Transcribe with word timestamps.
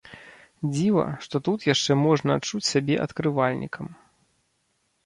Дзіва, 0.75 1.03
што 1.25 1.35
тут 1.47 1.67
яшчэ 1.73 1.99
можна 2.07 2.29
адчуць 2.41 2.65
сябе 2.73 2.95
адкрывальнікам. 3.05 3.85